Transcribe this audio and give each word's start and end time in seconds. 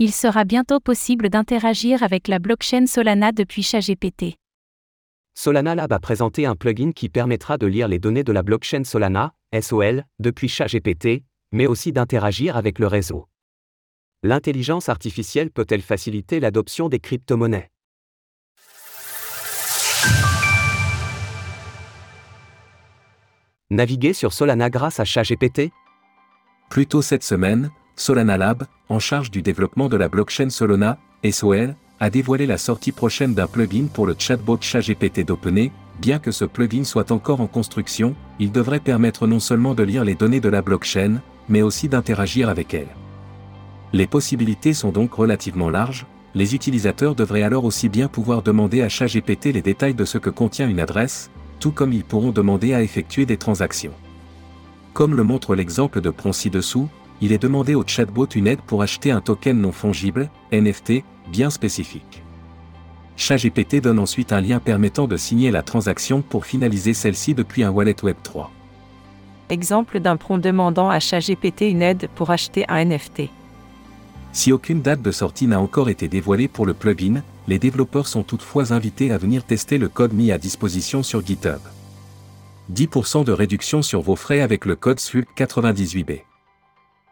Il 0.00 0.12
sera 0.12 0.44
bientôt 0.44 0.78
possible 0.78 1.28
d'interagir 1.28 2.04
avec 2.04 2.28
la 2.28 2.38
blockchain 2.38 2.86
Solana 2.86 3.32
depuis 3.32 3.64
ChatGPT. 3.64 4.36
Solana 5.34 5.74
Lab 5.74 5.92
a 5.92 5.98
présenté 5.98 6.46
un 6.46 6.54
plugin 6.54 6.92
qui 6.92 7.08
permettra 7.08 7.58
de 7.58 7.66
lire 7.66 7.88
les 7.88 7.98
données 7.98 8.22
de 8.22 8.30
la 8.30 8.44
blockchain 8.44 8.84
Solana, 8.84 9.34
SOL, 9.60 10.04
depuis 10.20 10.48
ChatGPT, 10.48 11.24
mais 11.50 11.66
aussi 11.66 11.90
d'interagir 11.90 12.56
avec 12.56 12.78
le 12.78 12.86
réseau. 12.86 13.26
L'intelligence 14.22 14.88
artificielle 14.88 15.50
peut-elle 15.50 15.82
faciliter 15.82 16.38
l'adoption 16.38 16.88
des 16.88 17.00
crypto-monnaies? 17.00 17.68
Naviguer 23.70 24.12
sur 24.12 24.32
Solana 24.32 24.70
grâce 24.70 25.00
à 25.00 25.04
ChatGPT 25.04 25.72
Plus 26.70 26.86
tôt 26.86 27.02
cette 27.02 27.24
semaine, 27.24 27.72
Solana 27.98 28.36
Lab, 28.36 28.64
en 28.88 29.00
charge 29.00 29.32
du 29.32 29.42
développement 29.42 29.88
de 29.88 29.96
la 29.96 30.08
blockchain 30.08 30.50
Solana, 30.50 30.98
SOL, 31.28 31.74
a 31.98 32.10
dévoilé 32.10 32.46
la 32.46 32.56
sortie 32.56 32.92
prochaine 32.92 33.34
d'un 33.34 33.48
plugin 33.48 33.86
pour 33.92 34.06
le 34.06 34.14
chatbot 34.16 34.56
ChatGPT 34.60 35.26
d'OpenAI. 35.26 35.72
Bien 36.00 36.20
que 36.20 36.30
ce 36.30 36.44
plugin 36.44 36.84
soit 36.84 37.10
encore 37.10 37.40
en 37.40 37.48
construction, 37.48 38.14
il 38.38 38.52
devrait 38.52 38.78
permettre 38.78 39.26
non 39.26 39.40
seulement 39.40 39.74
de 39.74 39.82
lire 39.82 40.04
les 40.04 40.14
données 40.14 40.38
de 40.38 40.48
la 40.48 40.62
blockchain, 40.62 41.20
mais 41.48 41.60
aussi 41.60 41.88
d'interagir 41.88 42.48
avec 42.48 42.72
elle. 42.72 42.86
Les 43.92 44.06
possibilités 44.06 44.74
sont 44.74 44.92
donc 44.92 45.12
relativement 45.14 45.68
larges, 45.68 46.06
les 46.36 46.54
utilisateurs 46.54 47.16
devraient 47.16 47.42
alors 47.42 47.64
aussi 47.64 47.88
bien 47.88 48.06
pouvoir 48.06 48.42
demander 48.42 48.82
à 48.82 48.88
ChatGPT 48.88 49.46
les 49.46 49.62
détails 49.62 49.94
de 49.94 50.04
ce 50.04 50.18
que 50.18 50.30
contient 50.30 50.68
une 50.68 50.78
adresse, 50.78 51.30
tout 51.58 51.72
comme 51.72 51.92
ils 51.92 52.04
pourront 52.04 52.30
demander 52.30 52.74
à 52.74 52.82
effectuer 52.82 53.26
des 53.26 53.38
transactions. 53.38 53.94
Comme 54.92 55.16
le 55.16 55.24
montre 55.24 55.56
l'exemple 55.56 56.00
de 56.00 56.10
Pron 56.10 56.32
ci-dessous, 56.32 56.88
il 57.20 57.32
est 57.32 57.42
demandé 57.42 57.74
au 57.74 57.84
chatbot 57.86 58.26
une 58.26 58.46
aide 58.46 58.60
pour 58.60 58.82
acheter 58.82 59.10
un 59.10 59.20
token 59.20 59.60
non 59.60 59.72
fongible, 59.72 60.30
NFT, 60.52 61.04
bien 61.30 61.50
spécifique. 61.50 62.22
ChatGPT 63.16 63.80
donne 63.80 63.98
ensuite 63.98 64.32
un 64.32 64.40
lien 64.40 64.60
permettant 64.60 65.08
de 65.08 65.16
signer 65.16 65.50
la 65.50 65.62
transaction 65.62 66.22
pour 66.22 66.46
finaliser 66.46 66.94
celle-ci 66.94 67.34
depuis 67.34 67.64
un 67.64 67.70
wallet 67.70 67.92
Web3. 67.92 68.46
Exemple 69.50 69.98
d'un 69.98 70.16
prompt 70.16 70.38
demandant 70.38 70.88
à 70.88 71.00
ChatGPT 71.00 71.62
une 71.62 71.82
aide 71.82 72.08
pour 72.14 72.30
acheter 72.30 72.64
un 72.68 72.84
NFT. 72.84 73.22
Si 74.32 74.52
aucune 74.52 74.82
date 74.82 75.02
de 75.02 75.10
sortie 75.10 75.48
n'a 75.48 75.60
encore 75.60 75.88
été 75.88 76.06
dévoilée 76.06 76.48
pour 76.48 76.66
le 76.66 76.74
plugin, 76.74 77.22
les 77.48 77.58
développeurs 77.58 78.06
sont 78.06 78.22
toutefois 78.22 78.72
invités 78.72 79.10
à 79.10 79.18
venir 79.18 79.42
tester 79.42 79.78
le 79.78 79.88
code 79.88 80.12
mis 80.12 80.30
à 80.30 80.38
disposition 80.38 81.02
sur 81.02 81.24
GitHub. 81.26 81.60
10% 82.72 83.24
de 83.24 83.32
réduction 83.32 83.82
sur 83.82 84.02
vos 84.02 84.16
frais 84.16 84.42
avec 84.42 84.66
le 84.66 84.76
code 84.76 84.98
SULP98B. 84.98 86.20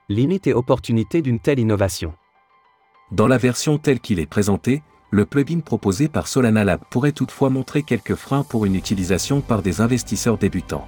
Limite 0.09 0.47
et 0.47 0.55
opportunité 0.55 1.21
d'une 1.21 1.41
telle 1.41 1.59
innovation. 1.59 2.15
Dans 3.11 3.27
la 3.27 3.39
version 3.39 3.77
telle 3.77 3.99
qu'il 3.99 4.21
est 4.21 4.27
présenté, 4.27 4.85
le 5.11 5.27
plugin 5.27 5.59
proposé 5.59 6.07
par 6.07 6.29
Solana 6.29 6.63
Lab 6.63 6.81
pourrait 6.91 7.11
toutefois 7.11 7.51
montrer 7.51 7.83
quelques 7.83 8.15
freins 8.15 8.45
pour 8.45 8.67
une 8.67 8.77
utilisation 8.77 9.41
par 9.41 9.63
des 9.63 9.81
investisseurs 9.81 10.39
débutants. 10.39 10.87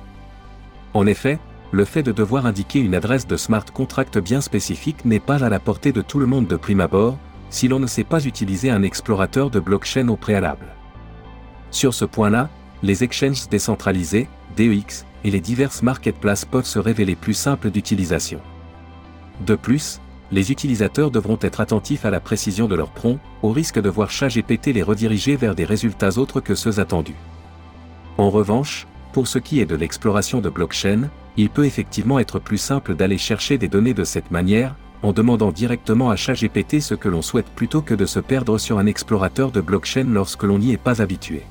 En 0.95 1.05
effet, 1.05 1.41
le 1.73 1.85
fait 1.85 2.05
de 2.05 2.13
devoir 2.13 2.47
indiquer 2.47 2.79
une 2.79 2.95
adresse 2.95 3.27
de 3.27 3.37
smart 3.37 3.65
contract 3.65 4.19
bien 4.19 4.41
spécifique 4.41 5.05
n'est 5.05 5.19
pas 5.19 5.43
à 5.43 5.49
la 5.49 5.59
portée 5.59 5.91
de 5.91 6.01
tout 6.01 6.21
le 6.21 6.27
monde 6.27 6.47
de 6.47 6.55
prime 6.55 6.81
abord, 6.81 7.19
si 7.51 7.67
l'on 7.67 7.81
ne 7.81 7.89
sait 7.89 8.05
pas 8.05 8.25
utiliser 8.25 8.71
un 8.71 8.85
explorateur 8.85 9.51
de 9.51 9.59
blockchain 9.59 10.07
au 10.07 10.17
préalable. 10.17 10.77
Sur 11.73 11.93
ce 11.93 12.05
point-là, 12.05 12.51
les 12.85 13.03
exchanges 13.03 13.49
décentralisés, 13.49 14.29
DEX, 14.57 15.05
et 15.25 15.33
les 15.33 15.41
diverses 15.41 15.83
marketplaces 15.83 16.45
peuvent 16.45 16.65
se 16.65 16.79
révéler 16.79 17.17
plus 17.17 17.35
simples 17.35 17.73
d'utilisation. 17.73 18.41
De 19.47 19.55
plus, 19.55 20.01
les 20.31 20.51
utilisateurs 20.53 21.11
devront 21.11 21.39
être 21.41 21.61
attentifs 21.61 22.05
à 22.05 22.11
la 22.11 22.21
précision 22.21 22.69
de 22.69 22.75
leur 22.75 22.91
prompt, 22.91 23.19
au 23.43 23.51
risque 23.51 23.81
de 23.81 23.89
voir 23.89 24.11
ChatGPT 24.11 24.73
les 24.73 24.83
rediriger 24.83 25.37
vers 25.37 25.55
des 25.55 25.65
résultats 25.65 26.19
autres 26.19 26.41
que 26.41 26.55
ceux 26.55 26.81
attendus. 26.81 27.17
En 28.19 28.31
revanche, 28.31 28.87
pour 29.13 29.27
ce 29.27 29.39
qui 29.39 29.61
est 29.61 29.67
de 29.67 29.77
l'exploration 29.77 30.41
de 30.41 30.51
blockchain, 30.51 31.09
il 31.37 31.49
peut 31.49 31.65
effectivement 31.65 32.19
être 32.19 32.39
plus 32.39 32.59
simple 32.59 32.95
d'aller 32.95 33.17
chercher 33.17 33.59
des 33.59 33.69
données 33.69 33.95
de 33.95 34.05
cette 34.05 34.31
manière, 34.31 34.75
en 35.03 35.13
demandant 35.13 35.53
directement 35.53 36.11
à 36.11 36.17
ChatGPT 36.17 36.81
ce 36.81 36.95
que 36.95 37.09
l'on 37.09 37.23
souhaite 37.23 37.47
plutôt 37.47 37.81
que 37.81 37.95
de 37.95 38.07
se 38.07 38.19
perdre 38.19 38.59
sur 38.59 38.79
un 38.79 38.87
explorateur 38.87 39.53
de 39.53 39.61
blockchain 39.61 40.07
lorsque 40.09 40.43
l'on 40.43 40.59
n'y 40.59 40.73
est 40.73 40.77
pas 40.77 41.01
habitué. 41.01 41.45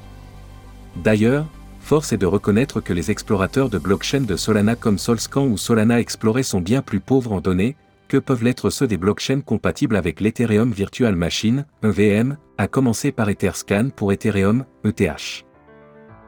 D'ailleurs, 0.98 1.46
force 1.88 2.12
est 2.12 2.18
de 2.18 2.26
reconnaître 2.26 2.82
que 2.82 2.92
les 2.92 3.12
explorateurs 3.12 3.70
de 3.70 3.78
blockchain 3.78 4.20
de 4.20 4.36
Solana 4.36 4.76
comme 4.76 4.98
Solscan 4.98 5.46
ou 5.46 5.56
Solana 5.56 6.02
Explorer 6.02 6.44
sont 6.44 6.60
bien 6.60 6.82
plus 6.82 7.00
pauvres 7.00 7.32
en 7.32 7.40
données, 7.40 7.78
que 8.10 8.18
peuvent 8.18 8.44
l'être 8.44 8.70
ceux 8.70 8.88
des 8.88 8.98
blockchains 8.98 9.40
compatibles 9.40 9.96
avec 9.96 10.20
l'Ethereum 10.20 10.70
Virtual 10.70 11.16
Machine, 11.16 11.66
EVM, 11.84 12.36
à 12.58 12.68
commencer 12.68 13.14
par 13.14 13.30
Etherscan 13.30 13.92
pour 13.96 14.12
Ethereum, 14.12 14.66
ETH. 14.84 15.46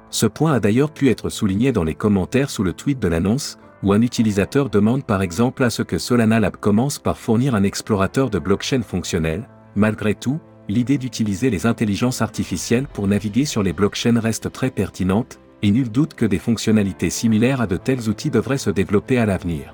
Ce 0.09 0.25
point 0.27 0.53
a 0.53 0.61
d'ailleurs 0.61 0.93
pu 0.93 1.09
être 1.09 1.27
souligné 1.27 1.73
dans 1.73 1.83
les 1.83 1.93
commentaires 1.93 2.49
sous 2.49 2.63
le 2.63 2.71
tweet 2.71 2.99
de 2.99 3.09
l'annonce, 3.09 3.57
où 3.83 3.91
un 3.91 4.01
utilisateur 4.01 4.69
demande 4.69 5.03
par 5.03 5.21
exemple 5.21 5.65
à 5.65 5.69
ce 5.69 5.81
que 5.81 5.97
Solana 5.97 6.39
Lab 6.39 6.55
commence 6.55 6.99
par 6.99 7.17
fournir 7.17 7.53
un 7.53 7.63
explorateur 7.63 8.29
de 8.29 8.39
blockchain 8.39 8.81
fonctionnel. 8.81 9.49
Malgré 9.75 10.15
tout, 10.15 10.39
l'idée 10.69 10.97
d'utiliser 10.97 11.49
les 11.49 11.65
intelligences 11.65 12.21
artificielles 12.21 12.87
pour 12.87 13.09
naviguer 13.09 13.43
sur 13.43 13.61
les 13.61 13.73
blockchains 13.73 14.21
reste 14.21 14.53
très 14.53 14.71
pertinente, 14.71 15.37
et 15.61 15.71
nul 15.71 15.89
doute 15.89 16.13
que 16.13 16.25
des 16.25 16.39
fonctionnalités 16.39 17.09
similaires 17.09 17.61
à 17.61 17.67
de 17.67 17.77
tels 17.77 18.09
outils 18.09 18.29
devraient 18.29 18.57
se 18.57 18.69
développer 18.69 19.17
à 19.17 19.25
l'avenir. 19.25 19.73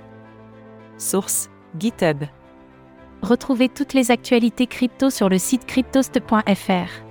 Source 0.98 1.50
GitHub. 1.80 2.24
Retrouvez 3.22 3.70
toutes 3.70 3.94
les 3.94 4.12
actualités 4.12 4.68
crypto 4.68 5.10
sur 5.10 5.30
le 5.30 5.38
site 5.38 5.66
cryptost.fr. 5.66 7.06